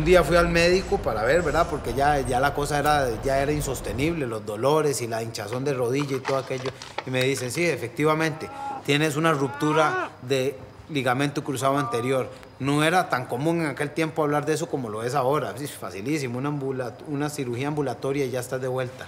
[0.00, 1.66] Un día fui al médico para ver, ¿verdad?
[1.68, 5.74] Porque ya, ya la cosa era, ya era insostenible, los dolores y la hinchazón de
[5.74, 6.70] rodilla y todo aquello.
[7.04, 8.48] Y me dicen, sí, efectivamente,
[8.86, 10.56] tienes una ruptura de
[10.88, 12.30] ligamento cruzado anterior.
[12.60, 15.54] No era tan común en aquel tiempo hablar de eso como lo es ahora.
[15.60, 19.06] Es facilísimo, una, una cirugía ambulatoria y ya estás de vuelta.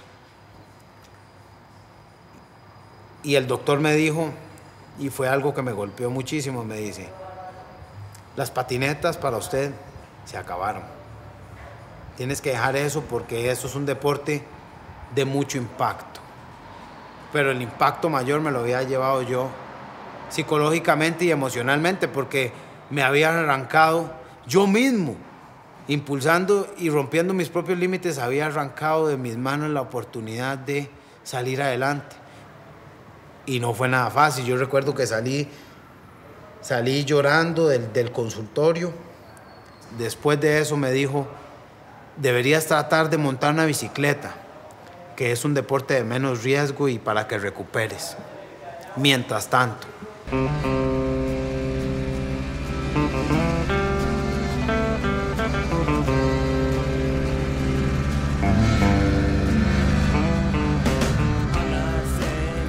[3.23, 4.29] Y el doctor me dijo,
[4.99, 7.09] y fue algo que me golpeó muchísimo, me dice,
[8.35, 9.71] las patinetas para usted
[10.25, 10.83] se acabaron.
[12.17, 14.43] Tienes que dejar eso porque eso es un deporte
[15.15, 16.21] de mucho impacto.
[17.31, 19.49] Pero el impacto mayor me lo había llevado yo
[20.29, 22.51] psicológicamente y emocionalmente porque
[22.89, 24.11] me había arrancado
[24.47, 25.15] yo mismo,
[25.87, 30.89] impulsando y rompiendo mis propios límites, había arrancado de mis manos la oportunidad de
[31.23, 32.15] salir adelante.
[33.45, 34.45] Y no fue nada fácil.
[34.45, 35.47] Yo recuerdo que salí,
[36.61, 38.93] salí llorando del, del consultorio.
[39.97, 41.27] Después de eso me dijo,
[42.17, 44.33] deberías tratar de montar una bicicleta,
[45.15, 48.17] que es un deporte de menos riesgo y para que recuperes.
[48.95, 49.87] Mientras tanto.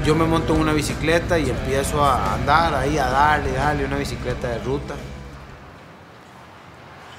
[0.04, 3.96] Yo me monto en una bicicleta y empiezo a andar ahí, a darle, darle una
[3.96, 4.94] bicicleta de ruta.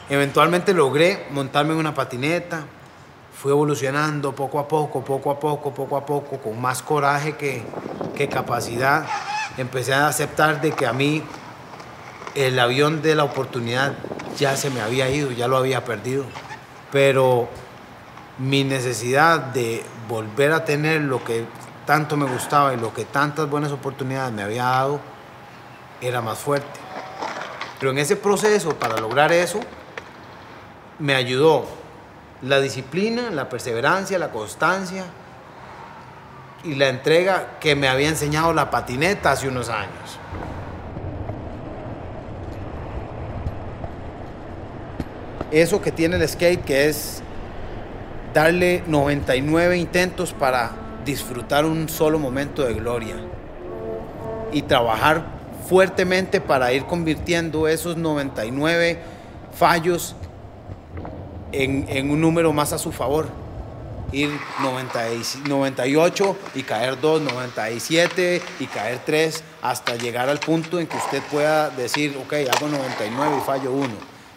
[0.10, 2.64] Eventualmente logré montarme en una patineta.
[3.34, 7.64] Fui evolucionando poco a poco, poco a poco, poco a poco, con más coraje que,
[8.16, 9.06] que capacidad.
[9.58, 11.24] Empecé a aceptar de que a mí
[12.36, 13.94] el avión de la oportunidad
[14.38, 16.26] ya se me había ido, ya lo había perdido.
[16.92, 17.50] Pero
[18.38, 21.46] mi necesidad de volver a tener lo que
[21.86, 25.00] tanto me gustaba y lo que tantas buenas oportunidades me había dado
[26.00, 26.80] era más fuerte.
[27.80, 29.60] Pero en ese proceso, para lograr eso,
[31.00, 31.66] me ayudó
[32.42, 35.06] la disciplina, la perseverancia, la constancia
[36.64, 40.20] y la entrega que me había enseñado la patineta hace unos años.
[45.52, 47.22] Eso que tiene el skate, que es
[48.34, 50.72] darle 99 intentos para
[51.06, 53.16] disfrutar un solo momento de gloria
[54.52, 55.24] y trabajar
[55.70, 59.00] fuertemente para ir convirtiendo esos 99
[59.58, 60.16] fallos
[61.64, 63.28] en, un número más a su favor.
[64.12, 64.30] Ir
[64.62, 70.88] 90 y- 98 y caer 2, 97 y caer 3, hasta llegar al punto en
[70.88, 73.90] que usted pueda decir, ok, hago 99 y fallo 1.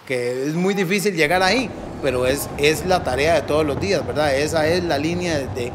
[0.07, 1.69] Que es muy difícil llegar ahí,
[2.03, 4.35] pero es, es la tarea de todos los días, ¿verdad?
[4.35, 5.71] Esa es la línea de,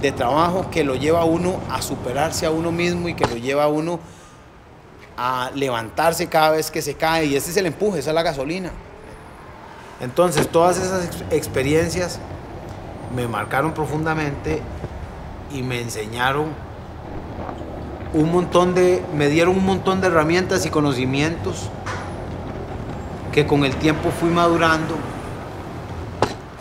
[0.00, 3.68] de- trabajo que lo lleva uno a superarse a uno mismo y que lo lleva
[3.68, 4.00] uno
[5.16, 7.26] a levantarse cada vez que se cae.
[7.26, 8.70] Y ese es el empuje, esa es la gasolina.
[10.00, 12.18] Entonces, todas esas ex- experiencias
[13.14, 14.62] me marcaron profundamente
[15.52, 16.46] y me enseñaron
[18.14, 21.68] un montón de, me dieron un montón de herramientas y conocimientos
[23.32, 24.94] que con el tiempo fui madurando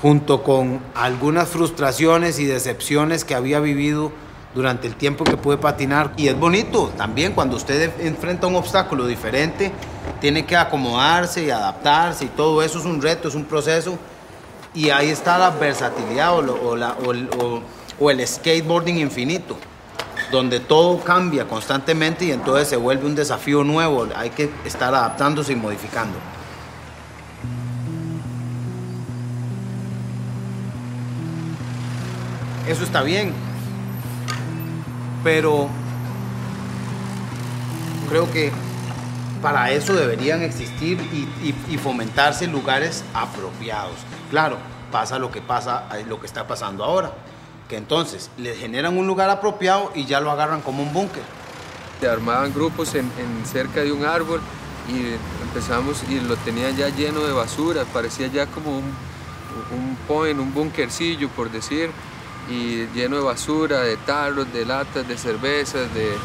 [0.02, 4.12] junto con algunas frustraciones y decepciones que había vivido
[4.54, 6.14] durante el tiempo que pude patinar.
[6.18, 9.72] Y es bonito también cuando usted enfrenta un obstáculo diferente,
[10.20, 13.98] tiene que acomodarse y adaptarse y todo eso es un reto, es un proceso.
[14.74, 19.58] Y ahí está la versatilidad o, el skateboarding infinito,
[20.32, 24.08] donde todo cambia constantemente y entonces se vuelve un desafío nuevo.
[24.16, 26.18] Hay que estar adaptándose y modificando.
[32.68, 33.34] Eso está bien.
[35.24, 35.70] Pero
[38.10, 38.52] creo que
[39.42, 41.00] para eso deberían existir
[41.70, 43.96] y, fomentarse lugares apropiados.
[44.30, 44.58] Claro,
[44.92, 47.12] pasa lo que pasa, eh, lo que está pasando ahora.
[47.70, 51.24] Que entonces les generan un lugar apropiado y ya lo agarran como un búnker.
[52.00, 53.12] Se armaban grupos en,
[53.46, 54.42] cerca de un árbol
[54.88, 58.86] y empezamos y lo tenían ya lleno de basura, parecía ya como un,
[59.72, 61.90] un point, un bunkercillo por decir,
[62.50, 66.16] y lleno de basura, de tarros, de latas, de cervezas, de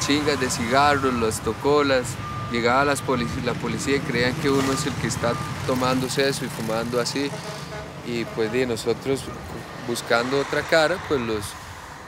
[0.00, 2.06] chingas de cigarros, las tocolas.
[2.52, 3.02] Llegaba las
[3.44, 5.32] la policía y creían que uno es el que está
[5.66, 7.30] tomándose eso y fumando así.
[8.06, 9.22] Y pues nosotros
[9.86, 11.44] buscando otra cara, pues los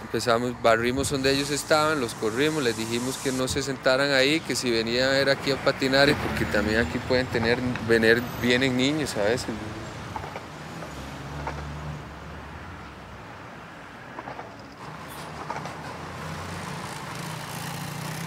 [0.03, 4.57] empezamos, barrimos donde ellos estaban, los corrimos, les dijimos que no se sentaran ahí, que
[4.57, 7.59] si venían a ver aquí a patinar, porque también aquí pueden tener,
[7.89, 9.49] venir, vienen niños a veces.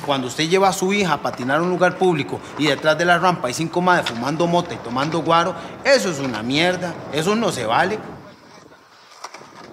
[0.06, 3.06] Cuando usted lleva a su hija a patinar a un lugar público y detrás de
[3.06, 7.36] la rampa hay cinco madres fumando mota y tomando guaro, eso es una mierda, eso
[7.36, 7.98] no se vale.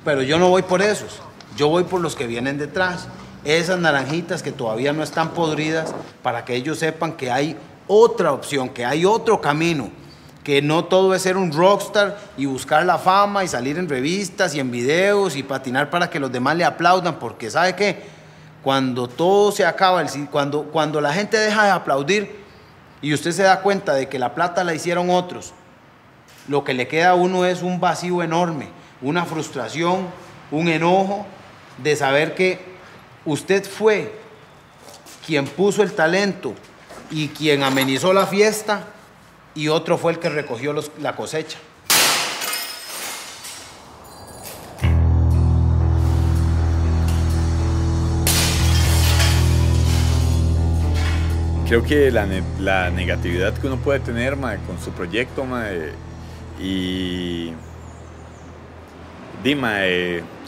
[0.05, 1.21] Pero yo no voy por esos,
[1.57, 3.09] yo voy por los que vienen detrás.
[3.45, 7.57] Esas naranjitas que todavía no están podridas para que ellos sepan que hay
[7.87, 9.91] otra opción, que hay otro camino,
[10.45, 14.55] que no todo es ser un rockstar y buscar la fama y salir en revistas
[14.55, 18.22] y en videos y patinar para que los demás le aplaudan, porque ¿sabe qué?
[18.63, 22.43] Cuando todo se acaba, cuando, cuando la gente deja de aplaudir
[23.01, 25.53] y usted se da cuenta de que la plata la hicieron otros,
[26.49, 28.69] lo que le queda a uno es un vacío enorme,
[29.01, 30.09] una frustración,
[30.51, 31.27] un enojo
[31.79, 32.61] de saber que
[33.25, 34.21] usted fue
[35.27, 36.55] quien puso el talento
[37.11, 38.85] y quien amenizó la fiesta
[39.55, 41.59] y otro fue el que recogió la cosecha.
[51.73, 55.93] Creo que la, ne- la negatividad que uno puede tener mae, con su proyecto mae,
[56.61, 57.55] y,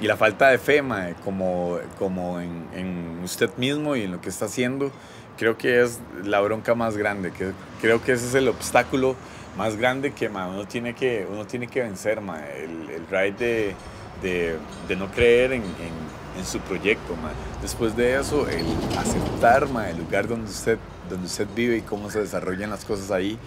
[0.02, 4.28] y la falta de fe mae, como, como en, usted mismo y en lo que
[4.28, 4.92] está haciendo,
[5.38, 7.32] creo que es la bronca más grande.
[7.80, 9.16] Creo que ese es el obstáculo
[9.56, 12.18] más grande que uno, tiene que uno tiene que vencer.
[12.18, 13.74] el, el ride de,
[14.22, 14.58] de,
[14.88, 17.14] de no creer en, en- en su proyecto.
[17.22, 17.32] mae.
[17.62, 18.66] Después de eso, el
[18.98, 20.78] aceptar mae, el lugar donde usted,
[21.08, 23.38] donde usted vive y cómo se desarrollan las cosas ahí.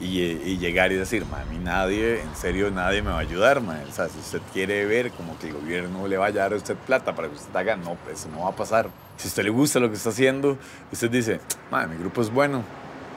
[0.00, 3.18] Y, eh, y llegar y decir, "Ma, a mí nadie, en serio nadie me va
[3.18, 3.78] a ayudar, ma".
[3.88, 6.56] O sea, si usted quiere ver como que el gobierno le vaya a dar a
[6.56, 8.88] usted plata para que usted haga, no, pues eso no va a pasar.
[9.16, 10.58] Si usted le gusta lo que está haciendo,
[10.90, 11.40] usted dice,
[11.70, 12.64] "Ma, mi grupo es bueno,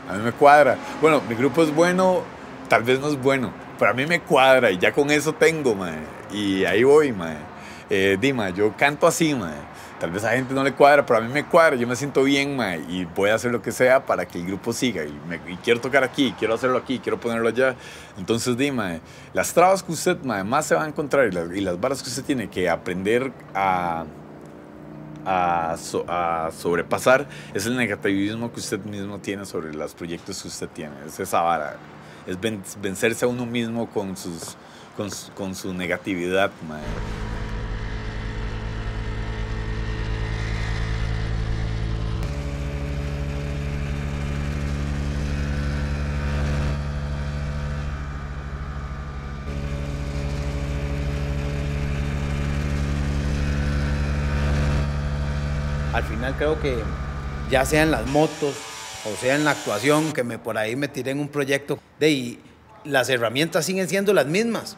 [0.07, 0.77] a mí me cuadra.
[1.01, 2.21] Bueno, mi grupo es bueno,
[2.67, 5.73] tal vez no es bueno, pero a mí me cuadra y ya con eso tengo,
[5.73, 5.97] mae.
[6.31, 7.54] Y ahí voy, mae.
[7.89, 9.53] Eh, Dima, yo canto así, mae.
[9.99, 12.23] Tal vez a gente no le cuadra, pero a mí me cuadra, yo me siento
[12.23, 15.03] bien, mae, y voy a hacer lo que sea para que el grupo siga.
[15.05, 17.75] Y, me- y quiero tocar aquí, quiero hacerlo aquí, quiero ponerlo allá.
[18.17, 18.99] Entonces, Dima,
[19.33, 22.03] las trabas que usted mae, más se va a encontrar y las, y las barras
[22.03, 24.03] que usted tiene que aprender a,
[25.25, 30.47] a, so- a sobrepasar es el negativismo que usted mismo tiene sobre los proyectos que
[30.49, 30.93] usted tiene.
[31.07, 31.77] Es esa vara.
[32.27, 34.57] Es ven- vencerse a uno mismo con, sus,
[34.97, 36.51] con, con su negatividad.
[55.93, 56.77] Al final creo que
[57.49, 58.55] ya sea en las motos
[59.05, 62.05] o sea en la actuación, que me por ahí me tiré en un proyecto, de
[62.07, 62.39] ahí,
[62.83, 64.77] las herramientas siguen siendo las mismas.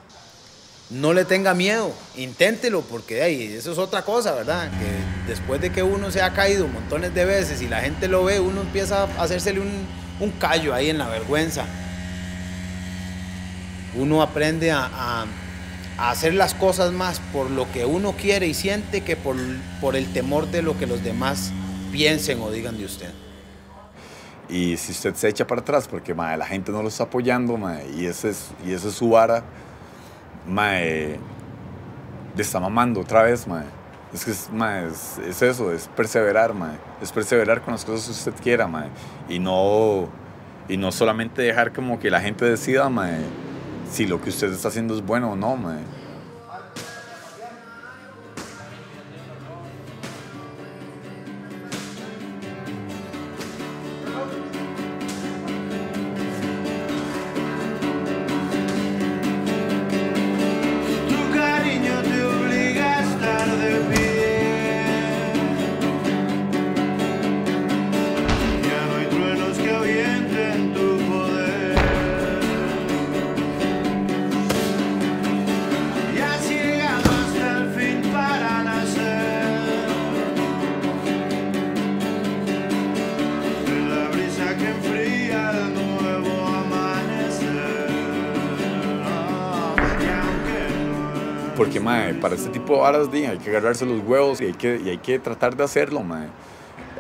[0.90, 4.70] No le tenga miedo, inténtelo, porque ahí, eso es otra cosa, ¿verdad?
[4.70, 8.24] Que después de que uno se ha caído montones de veces y la gente lo
[8.26, 9.86] ve, uno empieza a hacérsele un,
[10.20, 11.66] un callo ahí en la vergüenza.
[13.96, 15.26] Uno aprende a-
[15.98, 19.36] hacer las cosas más por lo que uno quiere y siente que por,
[19.82, 21.52] por el temor de lo que los demás
[21.92, 23.12] piensen o digan de usted.
[24.50, 27.58] Y si usted se echa para atrás porque mae, la gente no lo está apoyando
[27.58, 29.44] mae, y, ese es, y esa es su vara,
[30.48, 31.20] mae,
[32.36, 33.48] le está mamando otra vez.
[33.48, 33.66] Mae.
[34.14, 36.78] Es que es, mae, es, es eso, es perseverar, mae.
[37.02, 38.88] es perseverar con las cosas que usted quiera mae,
[39.28, 40.08] y, no,
[40.70, 42.88] y no solamente dejar como que la gente decida
[43.92, 45.56] si lo que usted está haciendo es bueno o no.
[45.56, 45.80] Mae.
[92.22, 94.90] Para este tipo de varas, di, hay que agarrarse los huevos y hay que, y
[94.90, 96.28] hay que tratar de hacerlo, mae.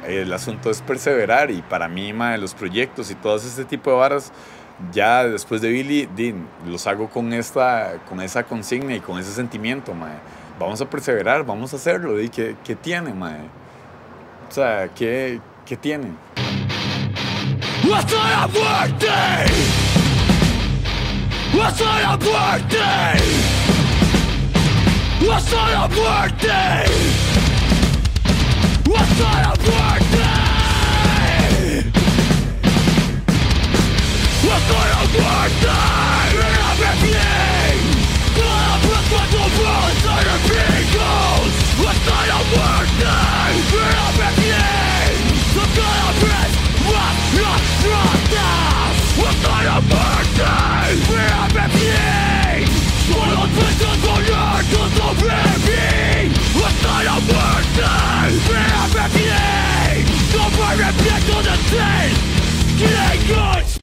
[0.08, 3.98] El asunto es perseverar y para mí, mae, los proyectos y todo este tipo de
[3.98, 4.32] varas,
[4.92, 6.34] ya después de Billy, di,
[6.66, 10.16] los hago con, esta, con esa consigna y con ese sentimiento, mae.
[10.60, 13.42] Vamos a perseverar, vamos a hacerlo, di, ¿qué, qué tiene, mae?
[14.50, 16.08] O sea, ¿qué, qué tiene?
[25.22, 26.94] was not worthy.
[28.86, 30.28] Was not worthy.
[34.46, 35.82] Was not worthy.
[36.38, 37.78] Not everything.
[38.38, 41.54] Not a blood of worlds and a vehicles.
[41.82, 43.18] Was not worthy.
[43.74, 45.16] Not everything.
[45.54, 46.54] Some kind of press
[46.88, 48.98] was not from us.
[49.18, 50.54] Was not worthy.
[51.10, 52.68] Not everything.
[53.08, 53.87] Swallowed with
[54.70, 57.18] because of me It's not a
[58.48, 62.16] Fear of emptying Don't reflect on the scene.
[62.78, 63.68] Killing goods